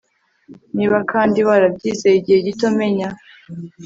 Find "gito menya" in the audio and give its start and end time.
2.47-3.09